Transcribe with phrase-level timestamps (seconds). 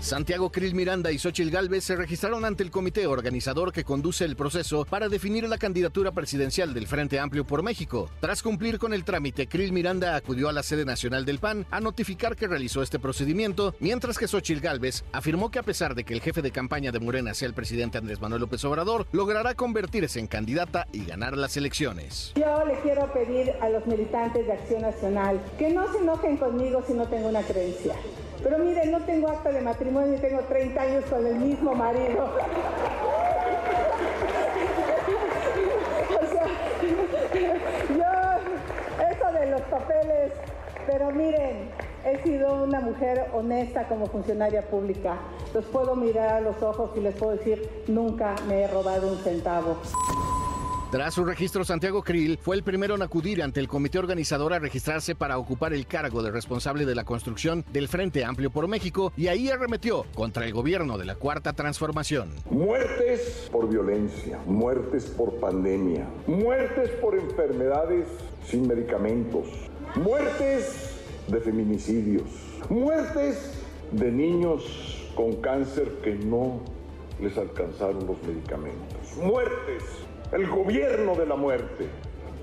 [0.00, 4.36] Santiago Krill Miranda y Xochil Gálvez se registraron ante el comité organizador que conduce el
[4.36, 8.08] proceso para definir la candidatura presidencial del Frente Amplio por México.
[8.20, 11.80] Tras cumplir con el trámite, Krill Miranda acudió a la sede nacional del PAN a
[11.80, 16.14] notificar que realizó este procedimiento, mientras que Xochil Gálvez afirmó que a pesar de que
[16.14, 20.20] el jefe de campaña de Morena sea el presidente Andrés Manuel López Obrador, logrará convertirse
[20.20, 22.32] en candidata y ganar las elecciones.
[22.36, 26.84] Yo le quiero pedir a los militantes de Acción Nacional que no se enojen conmigo
[26.86, 27.96] si no tengo una creencia.
[28.40, 32.30] Pero miren, no tengo acta de matrimonio y tengo 30 años con el mismo marido.
[36.10, 36.46] O sea,
[37.96, 38.04] yo,
[39.10, 40.32] eso de los papeles,
[40.86, 41.70] pero miren,
[42.04, 45.16] he sido una mujer honesta como funcionaria pública.
[45.54, 49.16] Los puedo mirar a los ojos y les puedo decir, nunca me he robado un
[49.16, 49.78] centavo.
[50.90, 54.58] Tras su registro, Santiago Krill fue el primero en acudir ante el comité organizador a
[54.58, 59.12] registrarse para ocupar el cargo de responsable de la construcción del Frente Amplio por México
[59.14, 62.30] y ahí arremetió contra el gobierno de la Cuarta Transformación.
[62.48, 68.06] Muertes por violencia, muertes por pandemia, muertes por enfermedades
[68.46, 69.44] sin medicamentos,
[69.94, 72.30] muertes de feminicidios,
[72.70, 73.60] muertes
[73.92, 76.60] de niños con cáncer que no
[77.20, 79.82] les alcanzaron los medicamentos, muertes
[80.32, 81.86] el gobierno de la muerte.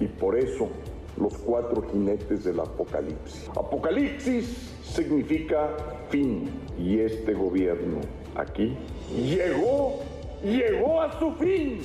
[0.00, 0.68] Y por eso
[1.16, 3.48] los cuatro jinetes del apocalipsis.
[3.56, 5.70] Apocalipsis significa
[6.10, 6.50] fin.
[6.78, 8.00] Y este gobierno
[8.34, 8.76] aquí
[9.10, 10.00] llegó,
[10.42, 11.80] llegó a su fin.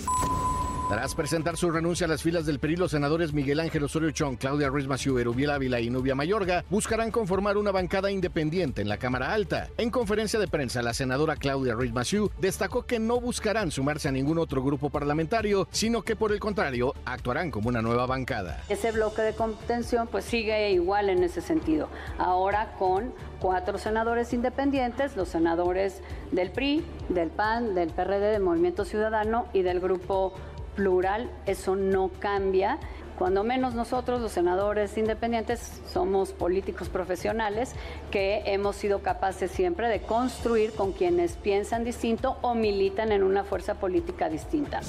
[0.91, 4.35] Tras presentar su renuncia a las filas del PRI, los senadores Miguel Ángel Osorio Chong,
[4.37, 8.97] Claudia Ruiz Massieu, Erubiel Ávila y Nubia Mayorga buscarán conformar una bancada independiente en la
[8.97, 9.69] Cámara Alta.
[9.77, 14.11] En conferencia de prensa, la senadora Claudia Ruiz Massieu destacó que no buscarán sumarse a
[14.11, 18.61] ningún otro grupo parlamentario, sino que por el contrario, actuarán como una nueva bancada.
[18.67, 21.87] Ese bloque de contención pues sigue igual en ese sentido.
[22.17, 26.01] Ahora con cuatro senadores independientes, los senadores
[26.33, 30.33] del PRI, del PAN, del PRD, del Movimiento Ciudadano y del grupo
[30.75, 32.79] plural, eso no cambia.
[33.17, 37.75] Cuando menos nosotros, los senadores independientes, somos políticos profesionales
[38.09, 43.43] que hemos sido capaces siempre de construir con quienes piensan distinto o militan en una
[43.43, 44.81] fuerza política distinta.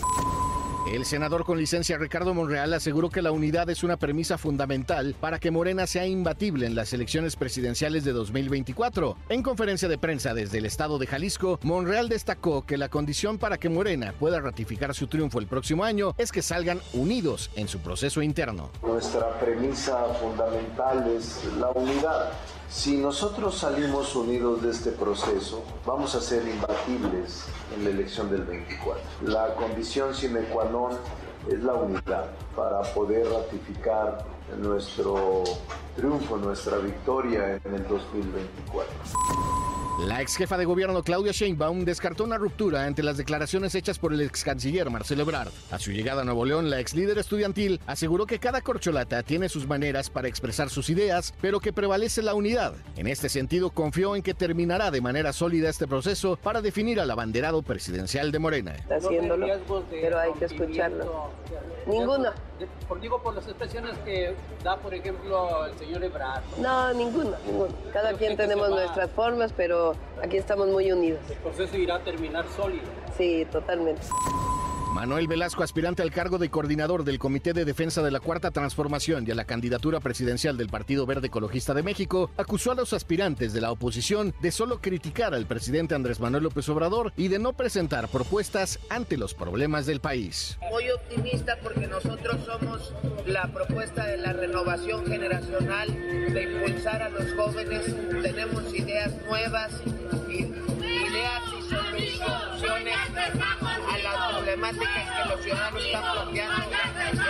[0.91, 5.39] El senador con licencia Ricardo Monreal aseguró que la unidad es una premisa fundamental para
[5.39, 9.17] que Morena sea imbatible en las elecciones presidenciales de 2024.
[9.29, 13.59] En conferencia de prensa desde el estado de Jalisco, Monreal destacó que la condición para
[13.59, 17.79] que Morena pueda ratificar su triunfo el próximo año es que salgan unidos en su
[17.79, 18.71] proceso interno.
[18.83, 22.33] Nuestra premisa fundamental es la unidad.
[22.73, 27.45] Si nosotros salimos unidos de este proceso, vamos a ser imbatibles
[27.77, 29.03] en la elección del 24.
[29.27, 30.97] La condición sine qua non
[31.53, 34.25] es la unidad para poder ratificar
[34.57, 35.45] nuestro
[35.95, 39.62] triunfo, nuestra victoria en el 2024.
[40.07, 44.13] La ex jefa de gobierno Claudia Sheinbaum descartó una ruptura entre las declaraciones hechas por
[44.13, 45.53] el ex canciller Marcelo Ebrard.
[45.71, 49.49] A su llegada a Nuevo León, la ex líder estudiantil aseguró que cada corcholata tiene
[49.49, 52.75] sus maneras para expresar sus ideas, pero que prevalece la unidad.
[52.97, 57.11] En este sentido, confió en que terminará de manera sólida este proceso para definir al
[57.11, 58.73] abanderado presidencial de Morena.
[58.73, 59.47] Está haciéndolo,
[59.89, 61.31] pero hay que escucharlo.
[61.87, 62.31] Ninguno.
[62.87, 66.43] Por, digo, por las expresiones que da, por ejemplo, el señor Ebrard.
[66.59, 67.75] No, ninguno, ninguno.
[67.93, 69.92] Cada quien tenemos nuestras formas, pero
[70.23, 71.21] aquí estamos muy unidos.
[71.31, 72.85] El proceso irá a terminar sólido.
[73.17, 74.03] Sí, totalmente.
[75.03, 79.25] Manuel Velasco, aspirante al cargo de coordinador del Comité de Defensa de la Cuarta Transformación
[79.27, 83.53] y a la candidatura presidencial del Partido Verde Ecologista de México, acusó a los aspirantes
[83.53, 87.53] de la oposición de solo criticar al presidente Andrés Manuel López Obrador y de no
[87.53, 90.57] presentar propuestas ante los problemas del país.
[90.71, 92.95] Muy optimista porque nosotros somos
[93.27, 95.89] la propuesta de la renovación generacional,
[96.33, 97.87] de impulsar a los jóvenes,
[98.23, 99.73] tenemos ideas nuevas,
[100.29, 101.52] ideas
[104.53, 106.77] problemáticas que los ciudadanos están planteando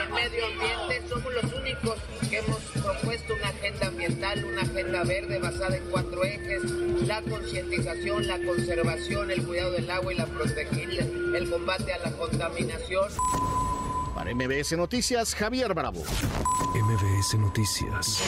[0.03, 1.09] en medio ambiente.
[1.09, 6.25] Somos los únicos que hemos propuesto una agenda ambiental, una agenda verde basada en cuatro
[6.25, 6.63] ejes,
[7.07, 12.13] la concientización, la conservación, el cuidado del agua y la protección, el combate a la
[12.17, 13.09] contaminación.
[14.15, 16.03] Para MBS Noticias, Javier Bravo.
[16.75, 18.23] MBS Noticias.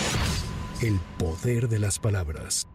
[0.81, 2.67] El poder de las palabras.